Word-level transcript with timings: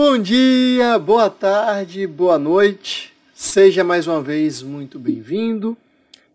Bom 0.00 0.16
dia, 0.16 0.96
boa 0.96 1.28
tarde, 1.28 2.06
boa 2.06 2.38
noite. 2.38 3.12
Seja 3.34 3.82
mais 3.82 4.06
uma 4.06 4.22
vez 4.22 4.62
muito 4.62 4.96
bem-vindo. 4.96 5.76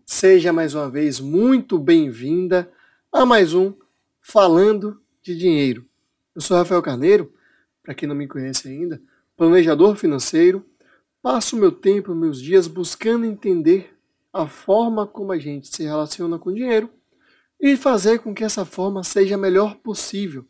Seja 0.05 0.51
mais 0.51 0.75
uma 0.75 0.89
vez 0.89 1.21
muito 1.21 1.79
bem-vinda 1.79 2.69
a 3.09 3.25
mais 3.25 3.53
um 3.53 3.71
Falando 4.19 4.99
de 5.21 5.33
Dinheiro. 5.33 5.85
Eu 6.35 6.41
sou 6.41 6.57
Rafael 6.57 6.81
Carneiro, 6.81 7.31
para 7.81 7.93
quem 7.93 8.05
não 8.05 8.13
me 8.13 8.27
conhece 8.27 8.67
ainda, 8.67 9.01
planejador 9.37 9.95
financeiro. 9.95 10.65
Passo 11.21 11.55
meu 11.55 11.71
tempo, 11.71 12.13
meus 12.13 12.41
dias 12.41 12.67
buscando 12.67 13.25
entender 13.25 13.97
a 14.33 14.45
forma 14.45 15.07
como 15.07 15.31
a 15.31 15.39
gente 15.39 15.73
se 15.73 15.83
relaciona 15.83 16.37
com 16.37 16.49
o 16.49 16.53
dinheiro 16.53 16.89
e 17.61 17.77
fazer 17.77 18.19
com 18.19 18.35
que 18.35 18.43
essa 18.43 18.65
forma 18.65 19.05
seja 19.05 19.35
a 19.35 19.37
melhor 19.37 19.75
possível 19.75 20.45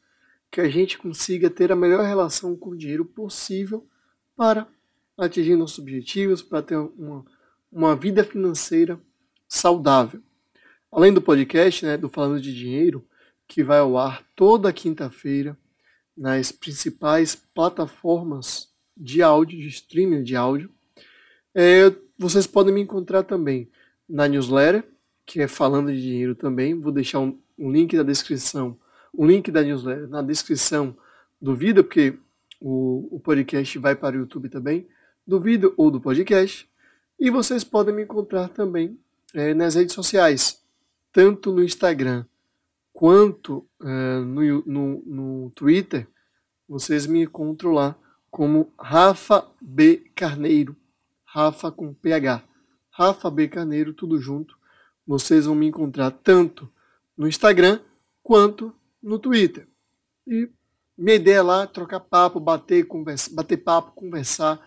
que 0.53 0.61
a 0.61 0.69
gente 0.69 0.99
consiga 0.99 1.49
ter 1.49 1.71
a 1.71 1.75
melhor 1.75 2.05
relação 2.05 2.55
com 2.55 2.69
o 2.69 2.77
dinheiro 2.77 3.03
possível 3.03 3.87
para 4.35 4.67
atingir 5.17 5.55
nossos 5.55 5.79
objetivos, 5.79 6.43
para 6.43 6.61
ter 6.61 6.75
uma, 6.75 7.25
uma 7.71 7.95
vida 7.95 8.23
financeira 8.23 9.01
saudável. 9.49 10.21
Além 10.91 11.11
do 11.11 11.23
podcast, 11.23 11.83
né, 11.83 11.97
do 11.97 12.07
Falando 12.07 12.39
de 12.39 12.53
Dinheiro, 12.53 13.03
que 13.47 13.63
vai 13.63 13.79
ao 13.79 13.97
ar 13.97 14.23
toda 14.35 14.71
quinta-feira 14.71 15.57
nas 16.15 16.51
principais 16.51 17.33
plataformas 17.33 18.71
de 18.95 19.23
áudio, 19.23 19.59
de 19.59 19.69
streaming 19.69 20.21
de 20.21 20.35
áudio, 20.35 20.69
é, 21.55 21.91
vocês 22.15 22.45
podem 22.45 22.71
me 22.71 22.81
encontrar 22.81 23.23
também 23.23 23.71
na 24.07 24.27
newsletter, 24.27 24.87
que 25.25 25.41
é 25.41 25.47
Falando 25.47 25.91
de 25.91 25.99
Dinheiro 25.99 26.35
também. 26.35 26.79
Vou 26.79 26.91
deixar 26.91 27.21
um, 27.21 27.41
um 27.57 27.71
link 27.71 27.95
na 27.95 28.03
descrição 28.03 28.77
o 29.13 29.25
link 29.25 29.51
da 29.51 29.61
newsletter 29.61 30.09
na 30.09 30.21
descrição 30.21 30.97
do 31.39 31.55
vídeo, 31.55 31.83
porque 31.83 32.17
o, 32.59 33.15
o 33.15 33.19
podcast 33.19 33.77
vai 33.77 33.95
para 33.95 34.15
o 34.15 34.19
YouTube 34.19 34.49
também, 34.49 34.87
do 35.25 35.39
vídeo 35.39 35.73
ou 35.77 35.91
do 35.91 36.01
podcast. 36.01 36.69
E 37.19 37.29
vocês 37.29 37.63
podem 37.63 37.93
me 37.93 38.03
encontrar 38.03 38.49
também 38.49 38.97
é, 39.33 39.53
nas 39.53 39.75
redes 39.75 39.93
sociais, 39.93 40.61
tanto 41.11 41.51
no 41.51 41.63
Instagram 41.63 42.25
quanto 42.91 43.65
é, 43.81 44.19
no, 44.19 44.63
no, 44.65 45.03
no 45.05 45.51
Twitter. 45.51 46.07
Vocês 46.67 47.05
me 47.05 47.23
encontram 47.23 47.71
lá 47.71 47.95
como 48.31 48.71
Rafa 48.79 49.45
B 49.61 50.09
Carneiro, 50.15 50.75
Rafa 51.23 51.71
com 51.71 51.93
PH. 51.93 52.43
Rafa 52.89 53.29
B 53.29 53.47
Carneiro, 53.47 53.93
tudo 53.93 54.19
junto. 54.19 54.57
Vocês 55.05 55.45
vão 55.45 55.55
me 55.55 55.67
encontrar 55.67 56.11
tanto 56.11 56.69
no 57.17 57.27
Instagram 57.27 57.79
quanto 58.21 58.73
no 59.03 59.19
Twitter. 59.19 59.67
E 60.25 60.49
minha 60.97 61.15
ideia 61.15 61.37
é 61.37 61.41
lá 61.41 61.67
trocar 61.67 61.99
papo, 61.99 62.39
bater, 62.39 62.85
conversa, 62.85 63.29
bater 63.33 63.57
papo, 63.57 63.91
conversar, 63.91 64.59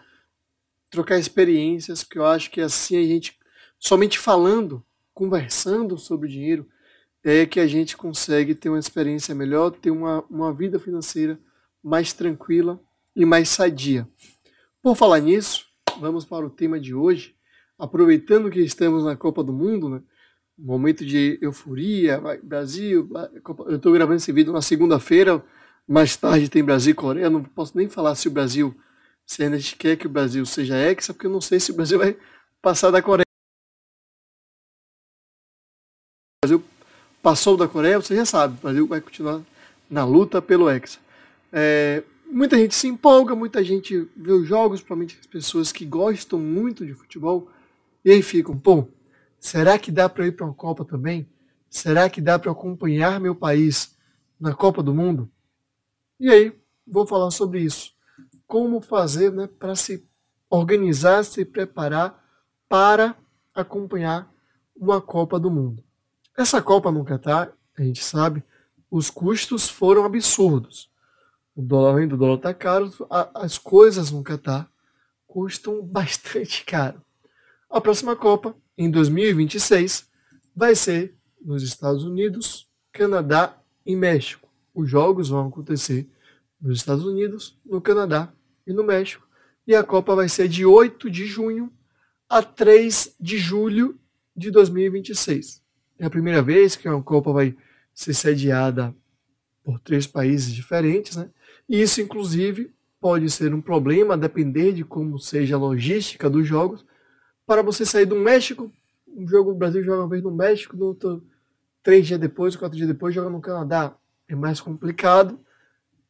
trocar 0.90 1.18
experiências, 1.18 2.04
porque 2.04 2.18
eu 2.18 2.26
acho 2.26 2.50
que 2.50 2.60
assim 2.60 2.96
a 2.96 3.02
gente, 3.02 3.38
somente 3.78 4.18
falando, 4.18 4.84
conversando 5.14 5.96
sobre 5.96 6.28
dinheiro, 6.28 6.68
é 7.24 7.46
que 7.46 7.58
a 7.58 7.66
gente 7.66 7.96
consegue 7.96 8.54
ter 8.54 8.68
uma 8.68 8.78
experiência 8.78 9.34
melhor, 9.34 9.70
ter 9.70 9.90
uma, 9.90 10.22
uma 10.30 10.52
vida 10.52 10.78
financeira 10.78 11.40
mais 11.82 12.12
tranquila 12.12 12.80
e 13.16 13.24
mais 13.24 13.48
sadia. 13.48 14.08
Por 14.82 14.94
falar 14.94 15.20
nisso, 15.20 15.66
vamos 15.98 16.24
para 16.24 16.46
o 16.46 16.50
tema 16.50 16.78
de 16.78 16.94
hoje. 16.94 17.34
Aproveitando 17.78 18.50
que 18.50 18.60
estamos 18.60 19.04
na 19.04 19.16
Copa 19.16 19.42
do 19.42 19.52
Mundo, 19.52 19.88
né? 19.88 20.02
Momento 20.58 21.04
de 21.04 21.38
euforia, 21.42 22.18
vai, 22.18 22.38
Brasil, 22.38 23.08
eu 23.66 23.76
estou 23.76 23.92
gravando 23.92 24.16
esse 24.16 24.32
vídeo 24.32 24.52
na 24.52 24.62
segunda-feira, 24.62 25.44
mais 25.86 26.16
tarde 26.16 26.48
tem 26.48 26.64
Brasil 26.64 26.92
e 26.92 26.94
Coreia, 26.94 27.30
não 27.30 27.44
posso 27.44 27.76
nem 27.76 27.88
falar 27.88 28.14
se 28.14 28.26
o 28.26 28.30
Brasil, 28.30 28.74
se 29.26 29.42
a 29.44 29.50
gente 29.50 29.76
quer 29.76 29.96
que 29.96 30.06
o 30.06 30.10
Brasil 30.10 30.44
seja 30.46 30.76
hexa, 30.76 31.12
porque 31.12 31.26
eu 31.26 31.30
não 31.30 31.40
sei 31.40 31.60
se 31.60 31.70
o 31.70 31.74
Brasil 31.74 31.98
vai 31.98 32.16
passar 32.62 32.90
da 32.90 33.02
Coreia. 33.02 33.26
O 36.42 36.46
Brasil 36.46 36.64
passou 37.22 37.56
da 37.56 37.68
Coreia, 37.68 38.00
você 38.00 38.16
já 38.16 38.24
sabe, 38.24 38.56
o 38.58 38.62
Brasil 38.62 38.86
vai 38.86 39.00
continuar 39.00 39.42
na 39.90 40.04
luta 40.04 40.40
pelo 40.40 40.70
hexa. 40.70 40.98
É, 41.52 42.02
muita 42.26 42.56
gente 42.56 42.74
se 42.74 42.88
empolga, 42.88 43.34
muita 43.34 43.62
gente 43.62 44.08
vê 44.16 44.32
os 44.32 44.48
jogos, 44.48 44.80
principalmente 44.80 45.18
as 45.20 45.26
pessoas 45.26 45.70
que 45.70 45.84
gostam 45.84 46.38
muito 46.38 46.84
de 46.86 46.94
futebol, 46.94 47.50
e 48.04 48.10
aí 48.10 48.22
ficam, 48.22 48.56
pô, 48.56 48.88
Será 49.46 49.78
que 49.78 49.92
dá 49.92 50.08
para 50.08 50.24
eu 50.24 50.26
ir 50.26 50.32
para 50.32 50.44
uma 50.44 50.52
Copa 50.52 50.84
também? 50.84 51.30
Será 51.70 52.10
que 52.10 52.20
dá 52.20 52.36
para 52.36 52.50
acompanhar 52.50 53.20
meu 53.20 53.32
país 53.32 53.96
na 54.40 54.52
Copa 54.52 54.82
do 54.82 54.92
Mundo? 54.92 55.30
E 56.18 56.28
aí, 56.28 56.60
vou 56.84 57.06
falar 57.06 57.30
sobre 57.30 57.60
isso. 57.60 57.92
Como 58.44 58.80
fazer 58.80 59.30
né, 59.30 59.46
para 59.46 59.76
se 59.76 60.04
organizar, 60.50 61.24
se 61.24 61.44
preparar 61.44 62.20
para 62.68 63.14
acompanhar 63.54 64.28
uma 64.74 65.00
Copa 65.00 65.38
do 65.38 65.48
Mundo. 65.48 65.80
Essa 66.36 66.60
Copa 66.60 66.90
no 66.90 67.04
Catar, 67.04 67.52
a 67.78 67.82
gente 67.84 68.02
sabe, 68.02 68.42
os 68.90 69.10
custos 69.10 69.68
foram 69.68 70.04
absurdos. 70.04 70.90
O 71.54 71.62
dólar, 71.62 71.92
além 71.92 72.08
do 72.08 72.16
dólar 72.16 72.38
estar 72.38 72.52
tá 72.52 72.58
caro, 72.58 72.90
as 73.32 73.58
coisas 73.58 74.10
no 74.10 74.24
Catar 74.24 74.68
custam 75.24 75.80
bastante 75.86 76.64
caro. 76.64 77.00
A 77.70 77.80
próxima 77.80 78.16
Copa 78.16 78.52
em 78.76 78.90
2026 78.90 80.08
vai 80.54 80.74
ser 80.74 81.14
nos 81.40 81.62
Estados 81.62 82.04
Unidos, 82.04 82.68
Canadá 82.92 83.58
e 83.84 83.94
México. 83.94 84.48
Os 84.74 84.90
jogos 84.90 85.28
vão 85.28 85.48
acontecer 85.48 86.08
nos 86.60 86.78
Estados 86.78 87.04
Unidos, 87.04 87.58
no 87.64 87.80
Canadá 87.80 88.32
e 88.66 88.72
no 88.72 88.82
México. 88.82 89.26
E 89.66 89.74
a 89.74 89.82
Copa 89.82 90.14
vai 90.14 90.28
ser 90.28 90.48
de 90.48 90.64
8 90.64 91.10
de 91.10 91.26
junho 91.26 91.72
a 92.28 92.42
3 92.42 93.14
de 93.20 93.38
julho 93.38 93.98
de 94.36 94.50
2026. 94.50 95.62
É 95.98 96.06
a 96.06 96.10
primeira 96.10 96.42
vez 96.42 96.76
que 96.76 96.88
uma 96.88 97.02
Copa 97.02 97.32
vai 97.32 97.56
ser 97.94 98.12
sediada 98.12 98.94
por 99.64 99.80
três 99.80 100.06
países 100.06 100.54
diferentes, 100.54 101.16
né? 101.16 101.28
E 101.68 101.80
isso, 101.80 102.00
inclusive, 102.00 102.70
pode 103.00 103.28
ser 103.30 103.52
um 103.54 103.60
problema, 103.60 104.16
depender 104.16 104.72
de 104.72 104.84
como 104.84 105.18
seja 105.18 105.56
a 105.56 105.58
logística 105.58 106.30
dos 106.30 106.46
jogos, 106.46 106.84
para 107.46 107.62
você 107.62 107.86
sair 107.86 108.06
do 108.06 108.16
México, 108.16 108.70
um 109.06 109.26
jogo 109.26 109.52
o 109.52 109.54
Brasil 109.54 109.82
joga 109.82 110.02
uma 110.02 110.08
vez 110.08 110.22
no 110.22 110.30
México, 110.30 110.76
no 110.76 110.86
outro, 110.86 111.24
três 111.82 112.06
dias 112.06 112.18
depois, 112.18 112.56
quatro 112.56 112.76
dias 112.76 112.88
depois 112.88 113.14
joga 113.14 113.30
no 113.30 113.40
Canadá. 113.40 113.96
É 114.28 114.34
mais 114.34 114.60
complicado 114.60 115.38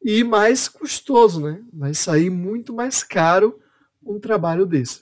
e 0.03 0.23
mais 0.23 0.67
custoso, 0.67 1.39
né? 1.41 1.63
Vai 1.71 1.93
sair 1.93 2.29
muito 2.29 2.73
mais 2.73 3.03
caro 3.03 3.59
um 4.03 4.19
trabalho 4.19 4.65
desse. 4.65 5.01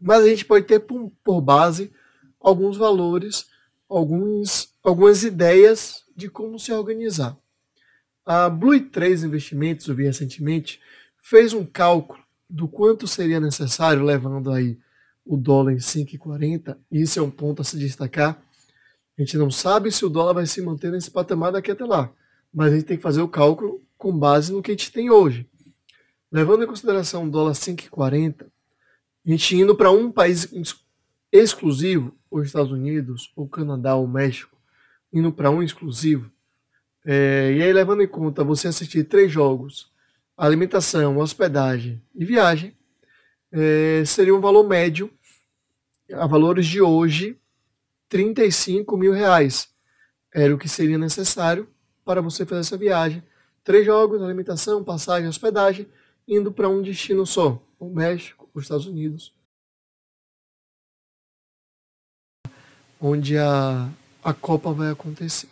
Mas 0.00 0.24
a 0.24 0.28
gente 0.28 0.44
pode 0.44 0.64
ter 0.64 0.80
por, 0.80 1.12
por 1.22 1.40
base 1.40 1.92
alguns 2.40 2.76
valores, 2.76 3.48
alguns, 3.88 4.72
algumas 4.82 5.22
ideias 5.22 6.04
de 6.16 6.30
como 6.30 6.58
se 6.58 6.72
organizar. 6.72 7.36
A 8.24 8.48
Blue 8.48 8.80
3 8.80 9.24
Investimentos, 9.24 9.86
eu 9.88 9.94
vi 9.94 10.04
recentemente, 10.04 10.80
fez 11.18 11.52
um 11.52 11.64
cálculo 11.64 12.22
do 12.48 12.66
quanto 12.68 13.06
seria 13.06 13.40
necessário, 13.40 14.02
levando 14.02 14.50
aí 14.50 14.78
o 15.28 15.36
dólar 15.36 15.72
em 15.72 15.76
5,40, 15.76 16.74
e 16.90 17.02
isso 17.02 17.18
é 17.18 17.22
um 17.22 17.30
ponto 17.30 17.60
a 17.60 17.64
se 17.64 17.78
destacar. 17.78 18.42
A 19.16 19.20
gente 19.20 19.36
não 19.36 19.50
sabe 19.50 19.92
se 19.92 20.02
o 20.06 20.08
dólar 20.08 20.32
vai 20.32 20.46
se 20.46 20.62
manter 20.62 20.90
nesse 20.90 21.10
patamar 21.10 21.52
daqui 21.52 21.70
até 21.70 21.84
lá, 21.84 22.10
mas 22.52 22.72
a 22.72 22.76
gente 22.76 22.86
tem 22.86 22.96
que 22.96 23.02
fazer 23.02 23.20
o 23.20 23.28
cálculo 23.28 23.82
com 23.98 24.16
base 24.18 24.50
no 24.50 24.62
que 24.62 24.70
a 24.70 24.74
gente 24.74 24.90
tem 24.90 25.10
hoje. 25.10 25.46
Levando 26.32 26.64
em 26.64 26.66
consideração 26.66 27.24
o 27.24 27.30
dólar 27.30 27.52
5,40, 27.52 28.46
a 29.26 29.30
gente 29.30 29.54
indo 29.54 29.76
para 29.76 29.90
um 29.90 30.10
país 30.10 30.48
exclusivo, 31.30 32.16
os 32.30 32.46
Estados 32.46 32.72
Unidos, 32.72 33.30
o 33.36 33.46
Canadá, 33.46 33.96
o 33.96 34.08
México, 34.08 34.56
indo 35.12 35.30
para 35.30 35.50
um 35.50 35.62
exclusivo, 35.62 36.30
é, 37.04 37.52
e 37.52 37.62
aí 37.62 37.72
levando 37.72 38.02
em 38.02 38.08
conta 38.08 38.42
você 38.42 38.68
assistir 38.68 39.04
três 39.04 39.30
jogos, 39.30 39.90
alimentação, 40.36 41.18
hospedagem 41.18 42.02
e 42.14 42.24
viagem, 42.24 42.74
é, 43.52 44.02
seria 44.06 44.34
um 44.34 44.40
valor 44.40 44.66
médio 44.66 45.10
a 46.12 46.26
valores 46.26 46.66
de 46.66 46.80
hoje, 46.80 47.38
35 48.08 48.96
mil 48.96 49.12
reais. 49.12 49.68
Era 50.32 50.54
o 50.54 50.58
que 50.58 50.68
seria 50.68 50.98
necessário 50.98 51.68
para 52.04 52.20
você 52.20 52.46
fazer 52.46 52.60
essa 52.60 52.76
viagem. 52.76 53.22
Três 53.62 53.84
jogos, 53.84 54.22
alimentação, 54.22 54.82
passagem, 54.82 55.28
hospedagem, 55.28 55.86
indo 56.26 56.50
para 56.50 56.68
um 56.68 56.82
destino 56.82 57.26
só: 57.26 57.62
o 57.78 57.88
México, 57.90 58.48
os 58.54 58.64
Estados 58.64 58.86
Unidos. 58.86 59.34
Onde 63.00 63.38
a, 63.38 63.88
a 64.24 64.32
Copa 64.32 64.72
vai 64.72 64.90
acontecer. 64.90 65.48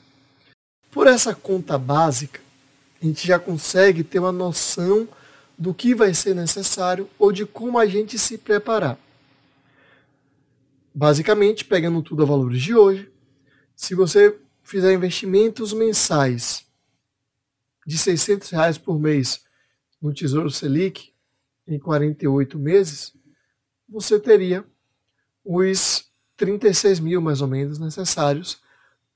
Por 0.90 1.06
essa 1.06 1.34
conta 1.34 1.78
básica, 1.78 2.40
a 3.00 3.04
gente 3.04 3.26
já 3.26 3.38
consegue 3.38 4.02
ter 4.02 4.18
uma 4.18 4.32
noção 4.32 5.06
do 5.58 5.72
que 5.72 5.94
vai 5.94 6.12
ser 6.14 6.34
necessário 6.34 7.08
ou 7.18 7.30
de 7.30 7.46
como 7.46 7.78
a 7.78 7.86
gente 7.86 8.18
se 8.18 8.36
preparar. 8.36 8.98
Basicamente, 10.98 11.62
pegando 11.62 12.02
tudo 12.02 12.22
a 12.22 12.26
valores 12.26 12.62
de 12.62 12.74
hoje, 12.74 13.12
se 13.74 13.94
você 13.94 14.40
fizer 14.62 14.94
investimentos 14.94 15.74
mensais 15.74 16.66
de 17.86 17.98
600 17.98 18.48
reais 18.48 18.78
por 18.78 18.98
mês 18.98 19.44
no 20.00 20.14
Tesouro 20.14 20.50
Selic 20.50 21.12
em 21.68 21.78
48 21.78 22.58
meses, 22.58 23.12
você 23.86 24.18
teria 24.18 24.64
os 25.44 26.10
36 26.34 26.98
mil 27.00 27.20
mais 27.20 27.42
ou 27.42 27.48
menos 27.48 27.78
necessários 27.78 28.58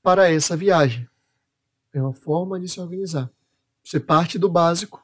para 0.03 0.31
essa 0.31 0.55
viagem. 0.55 1.09
É 1.91 1.99
uma 1.99 2.13
forma 2.13 2.59
de 2.59 2.69
se 2.69 2.79
organizar. 2.79 3.27
Você 3.83 3.99
parte 3.99 4.37
do 4.37 4.47
básico. 4.47 5.03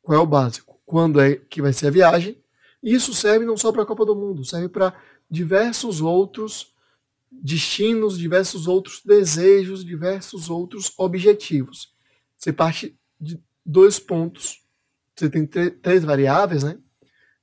Qual 0.00 0.18
é 0.18 0.22
o 0.22 0.26
básico? 0.26 0.80
Quando 0.86 1.20
é 1.20 1.36
que 1.36 1.60
vai 1.60 1.74
ser 1.74 1.88
a 1.88 1.90
viagem? 1.90 2.42
Isso 2.82 3.12
serve 3.12 3.44
não 3.44 3.56
só 3.58 3.70
para 3.70 3.82
a 3.82 3.86
Copa 3.86 4.06
do 4.06 4.16
Mundo, 4.16 4.46
serve 4.46 4.68
para 4.70 4.94
diversos 5.30 6.00
outros 6.00 6.74
destinos, 7.30 8.18
diversos 8.18 8.66
outros 8.66 9.02
desejos, 9.04 9.84
diversos 9.84 10.48
outros 10.48 10.92
objetivos. 10.96 11.94
Você 12.36 12.52
parte 12.52 12.98
de 13.20 13.40
dois 13.64 13.98
pontos. 13.98 14.64
Você 15.14 15.28
tem 15.28 15.46
três 15.46 16.04
variáveis, 16.04 16.62
né? 16.62 16.78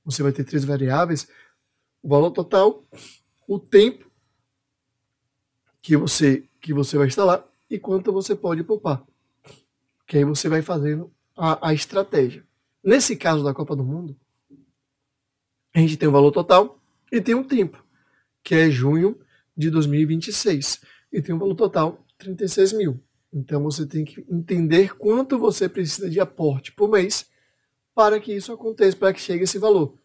Você 0.06 0.22
vai 0.22 0.32
ter 0.32 0.44
três 0.44 0.64
variáveis: 0.64 1.28
o 2.02 2.10
valor 2.10 2.32
total, 2.32 2.86
o 3.48 3.60
tempo 3.60 4.12
que 5.82 5.98
você 5.98 6.48
que 6.62 6.74
você 6.74 6.98
vai 6.98 7.08
instalar 7.08 7.46
e 7.70 7.78
quanto 7.78 8.14
você 8.14 8.36
pode 8.36 8.64
poupar. 8.64 9.04
Que 10.08 10.18
aí 10.18 10.24
você 10.24 10.48
vai 10.48 10.62
fazendo 10.62 11.12
a, 11.36 11.70
a 11.70 11.74
estratégia. 11.74 12.46
Nesse 12.82 13.16
caso 13.16 13.44
da 13.44 13.54
Copa 13.54 13.76
do 13.76 13.84
Mundo, 13.84 14.16
a 15.74 15.80
gente 15.80 15.98
tem 15.98 16.08
o 16.08 16.12
valor 16.12 16.32
total 16.32 16.80
e 17.14 17.22
tem 17.22 17.36
um 17.36 17.44
tempo, 17.44 17.86
que 18.44 18.56
é 18.56 18.72
junho 18.72 19.20
de 19.56 19.70
2026. 19.70 20.82
E 21.12 21.22
tem 21.22 21.36
um 21.36 21.38
valor 21.38 21.54
total 21.54 22.04
36 22.18 22.74
mil. 22.74 23.00
Então 23.32 23.62
você 23.62 23.86
tem 23.86 24.04
que 24.04 24.26
entender 24.28 24.96
quanto 24.98 25.38
você 25.38 25.70
precisa 25.70 26.10
de 26.10 26.20
aporte 26.20 26.72
por 26.72 26.90
mês 26.90 27.30
para 27.94 28.20
que 28.20 28.34
isso 28.34 28.52
aconteça, 28.52 28.98
para 28.98 29.14
que 29.14 29.22
chegue 29.22 29.44
esse 29.44 29.60
valor. 29.60 29.96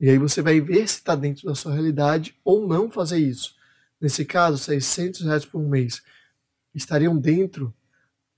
E 0.00 0.08
aí 0.08 0.16
você 0.16 0.40
vai 0.40 0.58
ver 0.58 0.88
se 0.88 0.96
está 0.96 1.14
dentro 1.14 1.44
da 1.44 1.54
sua 1.54 1.74
realidade 1.74 2.34
ou 2.42 2.66
não 2.66 2.90
fazer 2.90 3.18
isso. 3.18 3.54
Nesse 4.00 4.24
caso, 4.24 4.56
600 4.56 5.20
reais 5.26 5.44
por 5.44 5.60
mês 5.60 6.02
estariam 6.74 7.18
dentro 7.18 7.74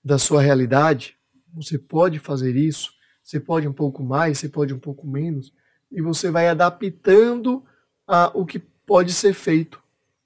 da 0.03 0.19
sua 0.19 0.43
realidade. 0.43 1.17
Você 1.55 1.79
pode 1.79 2.19
fazer 2.19 2.57
isso, 2.57 2.91
você 3.23 3.39
pode 3.39 3.69
um 3.69 3.73
pouco 3.73 4.03
mais, 4.03 4.41
você 4.41 4.49
pode 4.49 4.75
um 4.75 4.79
pouco 4.81 5.07
menos, 5.07 5.53
e 5.89 6.03
você 6.03 6.33
vai 6.33 6.49
adaptando 6.49 7.65
a 8.09 8.33
o 8.35 8.47
que 8.47 8.59
pode 8.59 9.13
ser 9.13 9.35
feito 9.35 9.81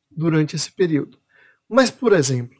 durante 0.08 0.54
esse 0.54 0.70
período. 0.70 1.18
Mas, 1.68 1.90
por 1.90 2.12
exemplo, 2.12 2.56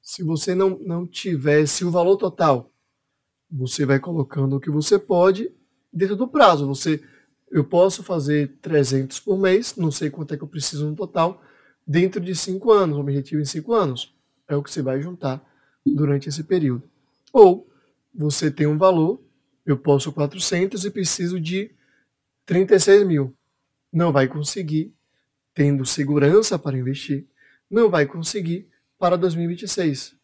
se 0.00 0.22
você 0.22 0.54
não, 0.54 0.78
não 0.78 1.06
tivesse 1.06 1.84
o 1.84 1.90
valor 1.90 2.16
total, 2.16 2.72
você 3.50 3.84
vai 3.84 4.00
colocando 4.00 4.56
o 4.56 4.60
que 4.60 4.70
você 4.70 4.98
pode 4.98 5.52
dentro 5.92 6.16
do 6.16 6.26
prazo. 6.26 6.66
Você, 6.66 7.02
eu 7.50 7.64
posso 7.64 8.02
fazer 8.02 8.56
300 8.62 9.20
por 9.20 9.38
mês, 9.38 9.76
não 9.76 9.90
sei 9.90 10.08
quanto 10.08 10.32
é 10.32 10.36
que 10.36 10.42
eu 10.42 10.48
preciso 10.48 10.88
no 10.88 10.96
total, 10.96 11.42
dentro 11.86 12.20
de 12.20 12.34
5 12.34 12.72
anos, 12.72 12.98
objetivo 12.98 13.42
em 13.42 13.44
5 13.44 13.74
anos. 13.74 14.14
É 14.48 14.56
o 14.56 14.62
que 14.62 14.70
você 14.70 14.80
vai 14.80 15.00
juntar 15.02 15.44
durante 15.84 16.28
esse 16.28 16.42
período. 16.42 16.88
Ou 17.32 17.68
você 18.14 18.50
tem 18.50 18.66
um 18.66 18.78
valor, 18.78 19.20
eu 19.66 19.76
posso 19.76 20.12
400 20.12 20.84
e 20.84 20.90
preciso 20.90 21.38
de 21.38 21.70
36 22.46 23.06
mil. 23.06 23.34
Não 23.92 24.12
vai 24.12 24.26
conseguir 24.26 24.94
tendo 25.54 25.84
segurança 25.84 26.58
para 26.58 26.78
investir, 26.78 27.26
não 27.70 27.90
vai 27.90 28.06
conseguir 28.06 28.68
para 28.98 29.16
2026. 29.16 30.16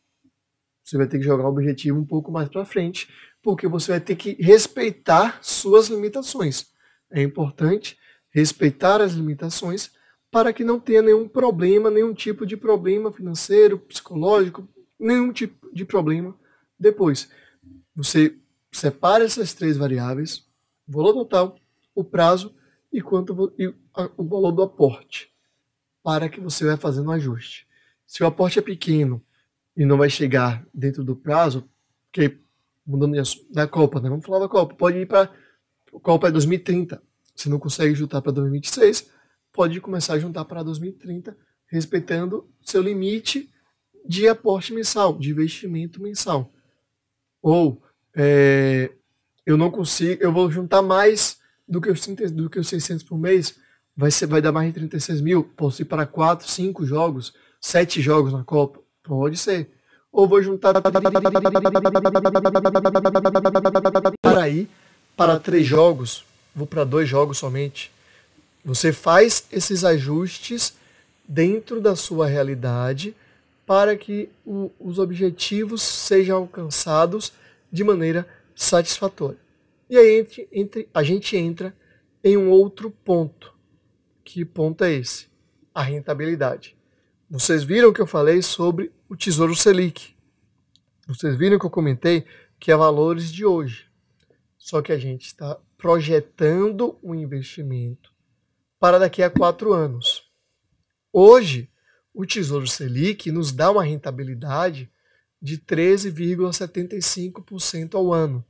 Você 0.83 0.97
vai 0.97 1.07
ter 1.07 1.19
que 1.19 1.25
jogar 1.25 1.45
o 1.45 1.51
objetivo 1.51 1.99
um 1.99 2.05
pouco 2.05 2.33
mais 2.33 2.49
para 2.49 2.65
frente, 2.65 3.09
porque 3.43 3.69
você 3.69 3.93
vai 3.93 4.01
ter 4.01 4.17
que 4.17 4.33
respeitar 4.41 5.39
suas 5.43 5.89
limitações. 5.89 6.67
É 7.11 7.23
importante 7.23 7.99
respeitar 8.31 9.01
as 9.01 9.13
limitações 9.13 9.91
para 10.31 10.53
que 10.53 10.65
não 10.65 10.79
tenha 10.79 11.03
nenhum 11.03 11.29
problema, 11.29 11.91
nenhum 11.91 12.15
tipo 12.15 12.47
de 12.47 12.57
problema 12.57 13.13
financeiro, 13.13 13.79
psicológico, 13.79 14.69
nenhum 14.99 15.33
tipo 15.33 15.69
de 15.73 15.85
problema 15.85 16.35
depois. 16.79 17.31
Você 17.95 18.37
separa 18.73 19.25
essas 19.25 19.55
três 19.55 19.77
variáveis, 19.77 20.45
o 20.87 20.93
valor 20.93 21.13
total, 21.13 21.59
o 21.95 22.05
prazo 22.05 22.55
e 22.93 23.01
quanto 23.01 23.53
e 23.59 23.67
o 24.17 24.25
valor 24.25 24.53
do 24.53 24.63
aporte 24.63 25.31
para 26.03 26.29
que 26.29 26.41
você 26.41 26.65
vai 26.65 26.77
fazendo 26.77 27.09
um 27.09 27.13
ajuste. 27.13 27.67
Se 28.07 28.23
o 28.23 28.27
aporte 28.27 28.59
é 28.59 28.63
pequeno 28.63 29.23
e 29.77 29.85
não 29.85 29.99
vai 29.99 30.09
chegar 30.09 30.67
dentro 30.73 31.05
do 31.05 31.15
prazo, 31.15 31.69
que 32.11 32.39
mudando 32.87 33.15
da 33.51 33.67
Copa, 33.67 34.01
né? 34.01 34.09
Vamos 34.09 34.25
falar 34.25 34.39
da 34.39 34.49
Copa. 34.49 34.75
Pode 34.75 34.97
ir 34.97 35.07
para 35.07 35.31
a 35.95 36.01
Copa 36.01 36.29
é 36.29 36.31
2030. 36.31 37.03
Se 37.35 37.49
não 37.49 37.59
consegue 37.59 37.95
juntar 37.95 38.23
para 38.23 38.33
2026, 38.33 39.11
pode 39.53 39.81
começar 39.81 40.15
a 40.15 40.19
juntar 40.19 40.45
para 40.47 40.63
2030, 40.63 41.37
respeitando 41.67 42.49
seu 42.61 42.83
limite 42.83 43.53
de 44.07 44.27
aporte 44.27 44.73
mensal, 44.73 45.19
de 45.19 45.31
investimento 45.31 46.03
mensal. 46.03 46.51
Ou 47.43 47.83
é, 48.17 48.91
eu 49.45 49.57
não 49.57 49.71
consigo, 49.71 50.23
eu 50.23 50.33
vou 50.33 50.51
juntar 50.51 50.83
mais 50.83 51.38
do 51.69 51.81
que 51.81 51.91
os, 51.91 52.01
30, 52.01 52.31
do 52.31 52.49
que 52.49 52.59
os 52.59 52.69
600 52.69 53.05
por 53.05 53.19
mês, 53.19 53.57
vai, 53.97 54.11
ser, 54.11 54.27
vai 54.27 54.41
dar 54.41 54.53
mais 54.53 54.69
de 54.69 54.75
36 54.75 55.21
mil. 55.21 55.45
Posso 55.45 55.83
ir 55.83 55.85
para 55.85 56.07
4, 56.07 56.49
5 56.49 56.87
jogos, 56.87 57.35
7 57.61 58.01
jogos 58.01 58.33
na 58.33 58.43
Copa? 58.43 58.81
Pode 59.03 59.37
ser. 59.37 59.71
Ou 60.11 60.27
vou 60.27 60.43
juntar 60.43 60.75
para 64.23 64.49
ir 64.49 64.69
para 65.17 65.39
três 65.39 65.67
jogos, 65.67 66.25
vou 66.55 66.67
para 66.67 66.85
dois 66.85 67.09
jogos 67.09 67.39
somente. 67.39 67.91
Você 68.65 68.93
faz 68.93 69.45
esses 69.53 69.85
ajustes 69.85 70.75
dentro 71.27 71.81
da 71.81 71.95
sua 71.95 72.27
realidade 72.27 73.15
para 73.67 73.97
que 73.97 74.31
o, 74.47 74.71
os 74.81 74.99
objetivos 74.99 75.83
sejam 75.83 76.39
alcançados 76.39 77.33
de 77.71 77.85
maneira 77.85 78.27
satisfatória. 78.55 79.39
E 79.89 79.97
aí 79.97 80.21
entre, 80.21 80.49
entre, 80.53 80.89
a 80.93 81.03
gente 81.03 81.37
entra 81.37 81.75
em 82.23 82.37
um 82.37 82.51
outro 82.51 82.91
ponto. 82.91 83.55
Que 84.25 84.45
ponto 84.45 84.85
é 84.85 84.93
esse? 84.93 85.29
A 85.75 85.83
rentabilidade. 85.83 86.77
Vocês 87.31 87.63
viram 87.63 87.93
que 87.93 88.01
eu 88.01 88.07
falei 88.07 88.43
sobre 88.43 88.93
o 89.09 89.17
Tesouro 89.17 89.55
Selic. 89.55 90.15
Vocês 91.07 91.37
viram 91.37 91.59
que 91.59 91.67
eu 91.67 91.71
comentei 91.71 92.27
que 92.59 92.71
é 92.71 92.77
valores 92.77 93.33
de 93.33 93.47
hoje. 93.47 93.87
Só 94.59 94.83
que 94.83 94.93
a 94.93 94.99
gente 94.99 95.27
está 95.27 95.59
projetando 95.77 96.99
um 97.03 97.15
investimento 97.15 98.13
para 98.79 98.99
daqui 98.99 99.23
a 99.23 99.31
quatro 99.31 99.73
anos. 99.73 100.29
Hoje, 101.13 101.71
o 102.13 102.27
Tesouro 102.27 102.67
Selic 102.67 103.31
nos 103.31 103.53
dá 103.53 103.71
uma 103.71 103.85
rentabilidade 103.85 104.91
de 105.41 105.57
13,75% 105.59 107.95
ao 107.95 108.13
ano. 108.13 108.45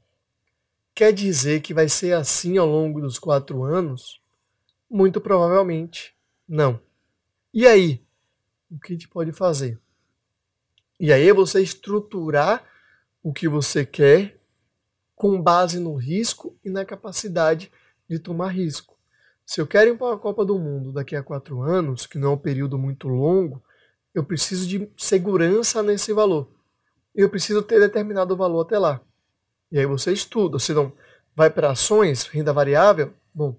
Quer 0.99 1.13
dizer 1.13 1.61
que 1.61 1.73
vai 1.73 1.89
ser 1.89 2.13
assim 2.13 2.59
ao 2.59 2.67
longo 2.67 3.01
dos 3.01 3.21
quatro 3.21 3.63
anos? 3.63 4.21
Muito 4.91 5.21
provavelmente 5.21 6.13
não. 6.49 6.81
E 7.55 7.69
aí? 7.69 8.05
O 8.69 8.81
que 8.81 8.93
a 8.93 8.97
gente 8.97 9.07
pode 9.07 9.31
fazer? 9.31 9.79
E 10.99 11.13
aí 11.13 11.29
é 11.29 11.33
você 11.33 11.63
estruturar 11.63 12.65
o 13.23 13.33
que 13.33 13.47
você 13.47 13.87
quer 13.87 14.41
com 15.15 15.41
base 15.41 15.79
no 15.79 15.95
risco 15.95 16.59
e 16.65 16.69
na 16.69 16.85
capacidade 16.85 17.71
de 18.11 18.19
tomar 18.19 18.49
risco. 18.49 18.99
Se 19.47 19.61
eu 19.61 19.69
quero 19.69 19.91
ir 19.91 19.97
para 19.97 20.17
a 20.17 20.19
Copa 20.19 20.45
do 20.45 20.59
Mundo 20.59 20.91
daqui 20.91 21.15
a 21.15 21.23
quatro 21.23 21.63
anos, 21.63 22.07
que 22.07 22.19
não 22.19 22.33
é 22.33 22.35
um 22.35 22.39
período 22.39 22.77
muito 22.77 23.07
longo, 23.07 23.63
eu 24.13 24.25
preciso 24.25 24.67
de 24.67 24.91
segurança 24.97 25.81
nesse 25.81 26.13
valor. 26.13 26.51
Eu 27.15 27.31
preciso 27.31 27.63
ter 27.63 27.79
determinado 27.79 28.37
valor 28.37 28.63
até 28.63 28.77
lá. 28.81 29.01
E 29.71 29.79
aí 29.79 29.87
você 29.87 30.13
estuda, 30.13 30.59
você 30.59 30.73
não 30.73 30.93
vai 31.35 31.51
para 31.51 31.71
ações, 31.71 32.25
renda 32.27 32.53
variável, 32.53 33.13
bom, 33.35 33.57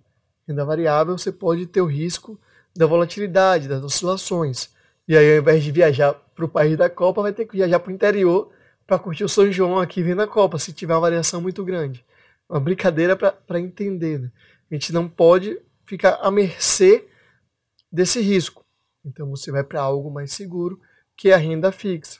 renda 0.48 0.66
variável 0.66 1.18
você 1.18 1.32
pode 1.32 1.66
ter 1.66 1.82
o 1.82 1.86
risco 1.86 2.40
da 2.76 2.86
volatilidade, 2.86 3.68
das 3.68 3.84
oscilações. 3.84 4.70
E 5.08 5.16
aí, 5.18 5.34
ao 5.34 5.42
invés 5.42 5.64
de 5.64 5.72
viajar 5.72 6.14
para 6.14 6.46
o 6.46 6.50
país 6.50 6.78
da 6.78 6.90
Copa, 6.90 7.22
vai 7.22 7.34
ter 7.34 7.46
que 7.46 7.58
viajar 7.58 7.80
para 7.80 7.92
o 7.92 7.94
interior 7.94 8.52
para 8.86 9.00
curtir 9.00 9.24
o 9.24 9.30
São 9.30 9.52
João 9.52 9.80
aqui 9.80 10.02
vendo 10.02 10.22
a 10.22 10.28
Copa, 10.28 10.58
se 10.58 10.74
tiver 10.74 10.94
uma 10.94 11.00
variação 11.00 11.40
muito 11.40 11.64
grande. 11.64 12.04
Uma 12.50 12.60
brincadeira 12.60 13.16
para 13.16 13.60
entender. 13.60 14.20
Né? 14.20 14.32
A 14.70 14.74
gente 14.74 14.92
não 14.92 15.08
pode 15.08 15.60
ficar 15.86 16.20
à 16.22 16.32
mercê 16.32 17.08
desse 17.92 18.20
risco. 18.20 18.66
Então 19.06 19.30
você 19.30 19.52
vai 19.52 19.64
para 19.64 19.82
algo 19.82 20.12
mais 20.12 20.32
seguro, 20.32 20.80
que 21.16 21.30
é 21.30 21.34
a 21.34 21.38
renda 21.38 21.72
fixa. 21.72 22.20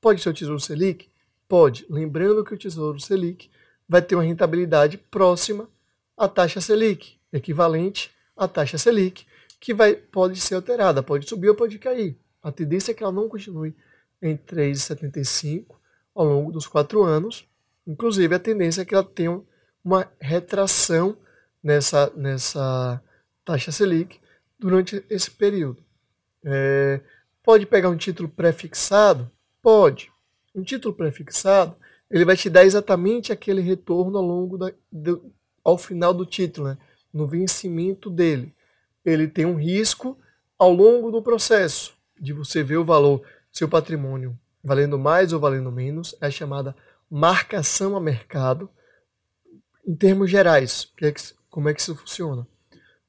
Pode 0.00 0.22
ser 0.22 0.30
o 0.30 0.34
Tesouro 0.34 0.60
Selic? 0.60 1.10
Pode, 1.48 1.86
lembrando 1.88 2.44
que 2.44 2.54
o 2.54 2.58
Tesouro 2.58 2.98
Selic 2.98 3.50
vai 3.88 4.02
ter 4.02 4.16
uma 4.16 4.24
rentabilidade 4.24 4.98
próxima 4.98 5.68
à 6.16 6.26
taxa 6.28 6.60
Selic, 6.60 7.18
equivalente 7.32 8.10
à 8.36 8.48
taxa 8.48 8.78
Selic, 8.78 9.26
que 9.60 9.72
vai, 9.72 9.94
pode 9.94 10.40
ser 10.40 10.56
alterada, 10.56 11.02
pode 11.02 11.28
subir 11.28 11.48
ou 11.48 11.54
pode 11.54 11.78
cair. 11.78 12.18
A 12.42 12.50
tendência 12.50 12.90
é 12.90 12.94
que 12.94 13.02
ela 13.02 13.12
não 13.12 13.28
continue 13.28 13.74
em 14.20 14.36
3,75 14.36 15.76
ao 16.14 16.24
longo 16.24 16.52
dos 16.52 16.66
quatro 16.66 17.02
anos. 17.02 17.44
Inclusive, 17.86 18.34
a 18.34 18.38
tendência 18.38 18.82
é 18.82 18.84
que 18.84 18.94
ela 18.94 19.04
tenha 19.04 19.40
uma 19.84 20.10
retração 20.20 21.16
nessa, 21.62 22.12
nessa 22.16 23.00
taxa 23.44 23.70
Selic 23.70 24.18
durante 24.58 25.04
esse 25.08 25.30
período. 25.30 25.84
É, 26.44 27.00
pode 27.42 27.66
pegar 27.66 27.88
um 27.88 27.96
título 27.96 28.28
pré-fixado? 28.28 29.30
Pode. 29.62 30.10
Um 30.56 30.62
título 30.62 30.94
pré-fixado, 30.94 31.76
ele 32.10 32.24
vai 32.24 32.36
te 32.36 32.48
dar 32.48 32.64
exatamente 32.64 33.32
aquele 33.32 33.60
retorno 33.60 34.16
ao 34.16 34.24
longo 34.24 34.56
da, 34.56 34.72
do, 34.90 35.30
ao 35.62 35.76
final 35.76 36.14
do 36.14 36.24
título, 36.24 36.68
né? 36.68 36.78
no 37.12 37.26
vencimento 37.26 38.10
dele. 38.10 38.54
Ele 39.04 39.28
tem 39.28 39.44
um 39.44 39.56
risco 39.56 40.18
ao 40.58 40.72
longo 40.72 41.10
do 41.10 41.22
processo 41.22 41.94
de 42.18 42.32
você 42.32 42.62
ver 42.62 42.78
o 42.78 42.84
valor, 42.84 43.22
seu 43.52 43.68
patrimônio 43.68 44.36
valendo 44.66 44.98
mais 44.98 45.32
ou 45.32 45.38
valendo 45.38 45.70
menos, 45.70 46.16
é 46.20 46.28
chamada 46.28 46.74
marcação 47.08 47.96
a 47.96 48.00
mercado. 48.00 48.68
Em 49.86 49.94
termos 49.94 50.28
gerais, 50.28 50.92
é 51.00 51.14
como 51.48 51.68
é 51.68 51.74
que 51.74 51.80
isso 51.80 51.94
funciona? 51.94 52.44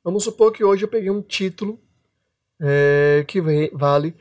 Vamos 0.03 0.23
supor 0.23 0.51
que 0.51 0.63
hoje 0.63 0.83
eu 0.83 0.87
peguei 0.87 1.09
um 1.09 1.21
título 1.21 1.81
é, 2.59 3.25
que 3.27 3.41
vale 3.73 4.15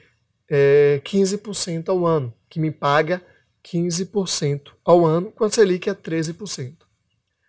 é, 0.49 1.01
15% 1.05 1.89
ao 1.89 2.07
ano, 2.07 2.33
que 2.49 2.61
me 2.61 2.71
paga 2.71 3.23
15% 3.65 4.73
ao 4.85 5.05
ano, 5.05 5.33
com 5.33 5.45
a 5.45 5.51
Selic 5.51 5.89
é 5.89 5.95
13%. 5.95 6.77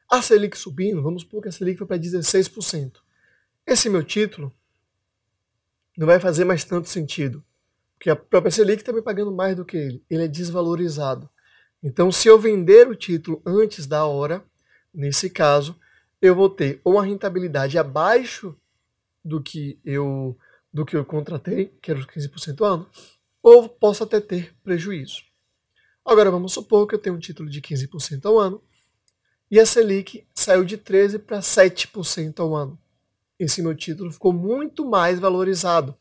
A 0.09 0.21
Selic 0.21 0.57
subindo, 0.57 1.03
vamos 1.03 1.21
supor 1.21 1.41
que 1.41 1.49
a 1.49 1.51
Selic 1.51 1.77
foi 1.77 1.87
para 1.87 1.99
16%. 1.99 2.93
Esse 3.65 3.89
meu 3.89 4.03
título 4.03 4.51
não 5.97 6.07
vai 6.07 6.19
fazer 6.19 6.45
mais 6.45 6.63
tanto 6.63 6.87
sentido, 6.89 7.43
porque 7.97 8.09
a 8.09 8.15
própria 8.15 8.51
Selic 8.51 8.81
está 8.81 8.93
me 8.93 9.01
pagando 9.01 9.31
mais 9.31 9.55
do 9.55 9.65
que 9.65 9.77
ele. 9.77 10.03
Ele 10.09 10.23
é 10.23 10.27
desvalorizado. 10.27 11.29
Então, 11.83 12.11
se 12.11 12.27
eu 12.27 12.39
vender 12.39 12.87
o 12.87 12.95
título 12.95 13.41
antes 13.45 13.85
da 13.85 14.05
hora, 14.05 14.43
nesse 14.93 15.29
caso, 15.29 15.77
eu 16.21 16.33
vou 16.33 16.49
ter 16.49 16.81
ou 16.83 16.93
uma 16.93 17.05
rentabilidade 17.05 17.77
abaixo 17.77 18.55
do 19.23 19.41
que 19.41 19.79
eu 19.83 20.37
do 20.77 20.85
que 20.85 20.95
eu 20.95 21.03
contratei, 21.03 21.75
que 21.81 21.89
era 21.89 21.99
os 21.99 22.05
15% 22.05 22.61
ao 22.61 22.73
ano, 22.73 22.89
ou 23.41 23.67
posso 23.67 24.03
até 24.03 24.21
ter 24.21 24.53
prejuízo. 24.63 25.23
Agora 26.05 26.29
vamos 26.29 26.53
supor 26.53 26.85
que 26.87 26.93
eu 26.93 26.99
tenho 26.99 27.15
um 27.15 27.19
título 27.19 27.49
de 27.49 27.59
15% 27.59 28.23
ao 28.25 28.37
ano 28.37 28.61
e 29.49 29.59
a 29.59 29.65
Selic 29.65 30.27
saiu 30.35 30.63
de 30.63 30.77
13 30.77 31.17
para 31.17 31.39
7% 31.39 32.39
ao 32.39 32.55
ano. 32.55 32.79
Esse 33.39 33.59
meu 33.63 33.73
título 33.73 34.11
ficou 34.11 34.31
muito 34.31 34.87
mais 34.87 35.19
valorizado. 35.19 35.97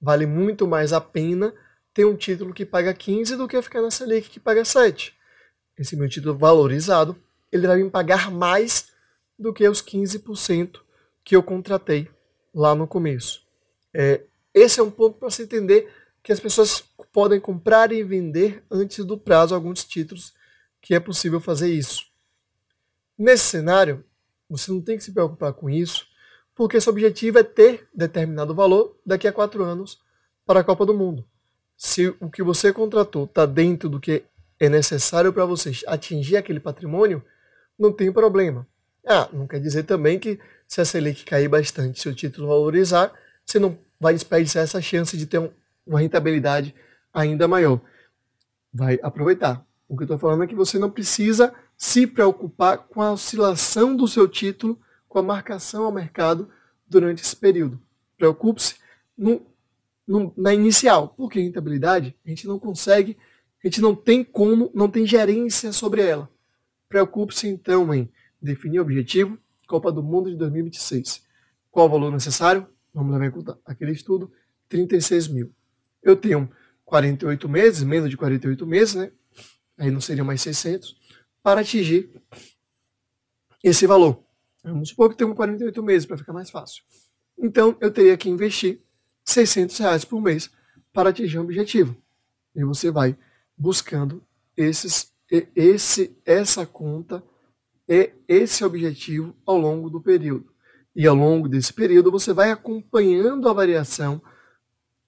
Vale 0.00 0.24
muito 0.24 0.66
mais 0.66 0.94
a 0.94 1.02
pena 1.02 1.54
ter 1.92 2.06
um 2.06 2.16
título 2.16 2.54
que 2.54 2.64
paga 2.64 2.94
15 2.94 3.36
do 3.36 3.46
que 3.46 3.60
ficar 3.60 3.82
na 3.82 3.90
Selic 3.90 4.30
que 4.30 4.40
paga 4.40 4.64
7. 4.64 5.14
Esse 5.78 5.96
meu 5.96 6.08
título 6.08 6.34
valorizado, 6.34 7.14
ele 7.52 7.66
vai 7.66 7.76
me 7.76 7.90
pagar 7.90 8.30
mais 8.30 8.90
do 9.38 9.52
que 9.52 9.68
os 9.68 9.82
15% 9.82 10.80
que 11.22 11.36
eu 11.36 11.42
contratei 11.42 12.08
lá 12.54 12.74
no 12.74 12.88
começo. 12.88 13.43
É, 13.94 14.22
esse 14.52 14.80
é 14.80 14.82
um 14.82 14.90
ponto 14.90 15.18
para 15.18 15.30
se 15.30 15.42
entender 15.42 15.88
que 16.22 16.32
as 16.32 16.40
pessoas 16.40 16.82
podem 17.12 17.38
comprar 17.38 17.92
e 17.92 18.02
vender 18.02 18.64
antes 18.70 19.04
do 19.04 19.16
prazo 19.16 19.54
alguns 19.54 19.84
títulos, 19.84 20.34
que 20.80 20.94
é 20.94 21.00
possível 21.00 21.40
fazer 21.40 21.72
isso. 21.72 22.06
Nesse 23.16 23.44
cenário, 23.44 24.04
você 24.50 24.72
não 24.72 24.80
tem 24.80 24.96
que 24.96 25.04
se 25.04 25.12
preocupar 25.12 25.52
com 25.52 25.70
isso, 25.70 26.06
porque 26.54 26.80
seu 26.80 26.92
objetivo 26.92 27.38
é 27.38 27.42
ter 27.42 27.88
determinado 27.94 28.54
valor 28.54 28.98
daqui 29.04 29.28
a 29.28 29.32
quatro 29.32 29.62
anos 29.62 30.00
para 30.44 30.60
a 30.60 30.64
Copa 30.64 30.84
do 30.84 30.94
Mundo. 30.94 31.26
Se 31.76 32.08
o 32.20 32.30
que 32.30 32.42
você 32.42 32.72
contratou 32.72 33.24
está 33.24 33.46
dentro 33.46 33.88
do 33.88 34.00
que 34.00 34.24
é 34.58 34.68
necessário 34.68 35.32
para 35.32 35.44
você 35.44 35.72
atingir 35.86 36.36
aquele 36.36 36.60
patrimônio, 36.60 37.22
não 37.78 37.92
tem 37.92 38.12
problema. 38.12 38.66
Ah, 39.06 39.28
não 39.32 39.46
quer 39.46 39.60
dizer 39.60 39.82
também 39.82 40.18
que 40.18 40.38
se 40.66 40.80
a 40.80 40.84
Selic 40.84 41.24
cair 41.24 41.48
bastante, 41.48 42.00
se 42.00 42.08
o 42.08 42.14
título 42.14 42.48
valorizar, 42.48 43.12
você 43.44 43.58
não 43.58 43.78
vai 44.00 44.14
desperdiçar 44.14 44.62
essa 44.62 44.80
chance 44.80 45.16
de 45.16 45.26
ter 45.26 45.38
um, 45.38 45.50
uma 45.86 46.00
rentabilidade 46.00 46.74
ainda 47.12 47.46
maior. 47.46 47.80
Vai 48.72 48.98
aproveitar. 49.02 49.64
O 49.88 49.96
que 49.96 50.02
eu 50.02 50.06
estou 50.06 50.18
falando 50.18 50.44
é 50.44 50.46
que 50.46 50.54
você 50.54 50.78
não 50.78 50.90
precisa 50.90 51.54
se 51.76 52.06
preocupar 52.06 52.78
com 52.78 53.02
a 53.02 53.12
oscilação 53.12 53.94
do 53.94 54.08
seu 54.08 54.26
título, 54.26 54.80
com 55.08 55.18
a 55.18 55.22
marcação 55.22 55.84
ao 55.84 55.92
mercado 55.92 56.48
durante 56.88 57.22
esse 57.22 57.36
período. 57.36 57.80
Preocupe-se 58.16 58.76
na 60.36 60.54
inicial, 60.54 61.08
porque 61.08 61.40
rentabilidade 61.40 62.16
a 62.24 62.28
gente 62.28 62.46
não 62.46 62.58
consegue, 62.58 63.16
a 63.62 63.66
gente 63.66 63.80
não 63.80 63.94
tem 63.94 64.24
como, 64.24 64.70
não 64.74 64.88
tem 64.88 65.06
gerência 65.06 65.72
sobre 65.72 66.02
ela. 66.02 66.28
Preocupe-se 66.88 67.48
então 67.48 67.92
em 67.94 68.10
definir 68.40 68.78
o 68.78 68.82
objetivo, 68.82 69.38
Copa 69.66 69.90
do 69.90 70.02
Mundo 70.02 70.30
de 70.30 70.36
2026. 70.36 71.24
Qual 71.70 71.86
o 71.86 71.90
valor 71.90 72.12
necessário? 72.12 72.66
Vamos 72.94 73.12
levar 73.12 73.26
em 73.26 73.30
conta 73.30 73.58
aquele 73.64 73.92
estudo, 73.92 74.32
36 74.68 75.28
mil. 75.28 75.52
Eu 76.02 76.16
tenho 76.16 76.48
48 76.84 77.48
meses, 77.48 77.82
menos 77.82 78.08
de 78.08 78.16
48 78.16 78.66
meses, 78.66 78.94
né? 78.94 79.10
Aí 79.76 79.90
não 79.90 80.00
seriam 80.00 80.24
mais 80.24 80.40
600, 80.40 80.96
para 81.42 81.62
atingir 81.62 82.10
esse 83.62 83.86
valor. 83.86 84.22
Vamos 84.62 84.90
supor 84.90 85.10
que 85.10 85.16
tenho 85.16 85.34
48 85.34 85.82
meses 85.82 86.06
para 86.06 86.16
ficar 86.16 86.32
mais 86.32 86.50
fácil. 86.50 86.84
Então 87.36 87.76
eu 87.80 87.90
teria 87.90 88.16
que 88.16 88.30
investir 88.30 88.80
600 89.24 89.76
reais 89.78 90.04
por 90.04 90.20
mês 90.20 90.50
para 90.92 91.10
atingir 91.10 91.38
o 91.38 91.40
um 91.40 91.44
objetivo. 91.44 91.96
E 92.54 92.62
você 92.62 92.90
vai 92.90 93.18
buscando 93.56 94.24
esses, 94.56 95.12
esse, 95.56 96.16
essa 96.24 96.64
conta 96.64 97.22
é 97.88 98.12
esse 98.28 98.64
objetivo 98.64 99.36
ao 99.44 99.58
longo 99.58 99.90
do 99.90 100.00
período. 100.00 100.53
E 100.94 101.06
ao 101.06 101.14
longo 101.14 101.48
desse 101.48 101.72
período 101.72 102.10
você 102.10 102.32
vai 102.32 102.50
acompanhando 102.50 103.48
a 103.48 103.52
variação 103.52 104.22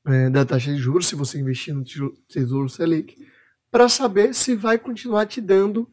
é, 0.07 0.31
da 0.31 0.45
taxa 0.45 0.73
de 0.73 0.79
juros, 0.79 1.07
se 1.07 1.15
você 1.15 1.39
investir 1.39 1.75
no 1.75 1.85
Tesouro 2.29 2.69
Selic, 2.69 3.17
para 3.71 3.89
saber 3.89 4.35
se 4.35 4.55
vai 4.55 4.79
continuar 4.79 5.27
te 5.27 5.41
dando 5.41 5.91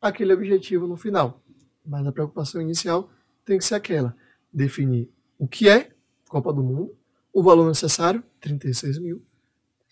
aquele 0.00 0.32
objetivo 0.32 0.86
no 0.86 0.96
final. 0.96 1.42
Mas 1.84 2.06
a 2.06 2.12
preocupação 2.12 2.60
inicial 2.60 3.10
tem 3.44 3.58
que 3.58 3.64
ser 3.64 3.74
aquela: 3.74 4.16
definir 4.52 5.10
o 5.38 5.46
que 5.46 5.68
é 5.68 5.92
Copa 6.28 6.52
do 6.52 6.62
Mundo, 6.62 6.96
o 7.32 7.42
valor 7.42 7.68
necessário, 7.68 8.22
36 8.40 8.98
mil, 8.98 9.22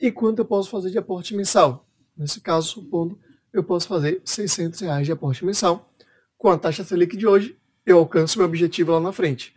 e 0.01 0.11
quanto 0.11 0.39
eu 0.39 0.45
posso 0.45 0.71
fazer 0.71 0.91
de 0.91 0.99
aporte 0.99 1.35
mensal. 1.35 1.87
Nesse 2.17 2.41
caso, 2.41 2.69
supondo, 2.69 3.19
eu 3.53 3.63
posso 3.63 3.89
fazer 3.89 4.23
600 4.25 4.81
reais 4.81 5.07
de 5.07 5.13
aporte 5.13 5.45
mensal 5.45 5.93
com 6.39 6.49
a 6.49 6.59
taxa 6.59 6.83
Selic 6.83 7.17
de 7.17 7.27
hoje, 7.27 7.60
eu 7.85 7.99
alcanço 7.99 8.39
meu 8.39 8.47
objetivo 8.47 8.93
lá 8.93 9.01
na 9.01 9.13
frente. 9.13 9.55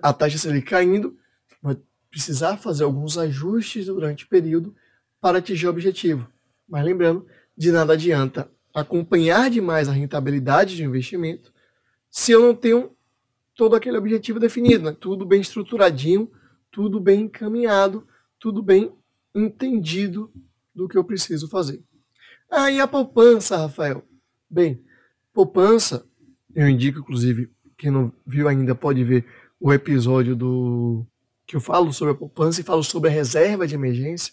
A 0.00 0.12
taxa 0.12 0.38
Selic 0.38 0.66
caindo, 0.66 1.18
vai 1.60 1.76
precisar 2.10 2.56
fazer 2.56 2.84
alguns 2.84 3.18
ajustes 3.18 3.86
durante 3.86 4.24
o 4.24 4.28
período 4.28 4.74
para 5.20 5.38
atingir 5.38 5.66
o 5.66 5.70
objetivo. 5.70 6.28
Mas 6.68 6.84
lembrando, 6.84 7.26
de 7.56 7.72
nada 7.72 7.94
adianta 7.94 8.50
acompanhar 8.74 9.50
demais 9.50 9.88
a 9.88 9.92
rentabilidade 9.92 10.76
de 10.76 10.84
investimento 10.84 11.52
se 12.10 12.32
eu 12.32 12.40
não 12.40 12.54
tenho 12.54 12.96
todo 13.54 13.76
aquele 13.76 13.98
objetivo 13.98 14.38
definido, 14.38 14.84
né? 14.84 14.96
tudo 14.98 15.26
bem 15.26 15.40
estruturadinho, 15.40 16.30
tudo 16.70 16.98
bem 16.98 17.22
encaminhado, 17.22 18.06
tudo 18.38 18.62
bem 18.62 18.92
entendido 19.34 20.32
do 20.74 20.88
que 20.88 20.96
eu 20.96 21.04
preciso 21.04 21.48
fazer. 21.48 21.82
Aí 22.50 22.80
ah, 22.80 22.84
a 22.84 22.88
poupança, 22.88 23.56
Rafael. 23.56 24.04
Bem, 24.48 24.82
Poupança, 25.32 26.06
eu 26.54 26.68
indico, 26.68 27.00
inclusive, 27.00 27.50
quem 27.76 27.90
não 27.90 28.12
viu 28.26 28.48
ainda 28.48 28.74
pode 28.74 29.02
ver 29.04 29.26
o 29.58 29.72
episódio 29.72 30.36
do 30.36 31.06
que 31.46 31.56
eu 31.56 31.60
falo 31.60 31.92
sobre 31.92 32.14
a 32.14 32.16
poupança 32.16 32.60
e 32.60 32.64
falo 32.64 32.82
sobre 32.82 33.10
a 33.10 33.12
reserva 33.12 33.66
de 33.66 33.74
emergência. 33.74 34.32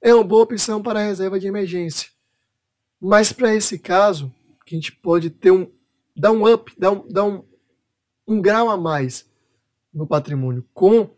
É 0.00 0.14
uma 0.14 0.24
boa 0.24 0.42
opção 0.42 0.82
para 0.82 1.00
a 1.00 1.04
reserva 1.04 1.38
de 1.38 1.46
emergência. 1.46 2.10
Mas 3.00 3.32
para 3.32 3.54
esse 3.54 3.78
caso, 3.78 4.32
que 4.64 4.74
a 4.74 4.78
gente 4.78 4.92
pode 4.92 5.30
ter 5.30 5.50
um 5.50 5.70
dar 6.14 6.32
um 6.32 6.52
up, 6.52 6.72
dar 6.76 6.90
um, 6.90 7.08
dar 7.08 7.24
um, 7.24 7.44
um 8.26 8.42
grau 8.42 8.68
a 8.68 8.76
mais 8.76 9.30
no 9.94 10.06
patrimônio 10.06 10.68
com 10.74 11.16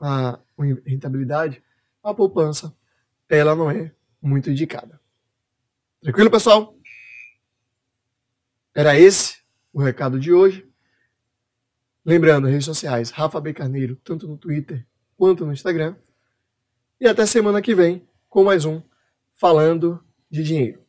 a 0.00 0.38
rentabilidade, 0.84 1.62
a 2.02 2.12
poupança 2.12 2.76
ela 3.28 3.54
não 3.54 3.70
é 3.70 3.92
muito 4.20 4.50
indicada. 4.50 5.00
Tranquilo, 6.02 6.30
pessoal? 6.30 6.76
Era 8.74 8.98
esse 8.98 9.43
o 9.74 9.82
recado 9.82 10.18
de 10.20 10.32
hoje. 10.32 10.66
Lembrando, 12.04 12.46
redes 12.46 12.64
sociais, 12.64 13.10
Rafa 13.10 13.40
B. 13.40 13.52
Carneiro, 13.52 13.96
tanto 13.96 14.28
no 14.28 14.38
Twitter 14.38 14.86
quanto 15.16 15.44
no 15.44 15.52
Instagram. 15.52 15.96
E 17.00 17.08
até 17.08 17.26
semana 17.26 17.60
que 17.60 17.74
vem 17.74 18.08
com 18.28 18.44
mais 18.44 18.64
um 18.64 18.80
Falando 19.34 20.02
de 20.30 20.44
Dinheiro. 20.44 20.83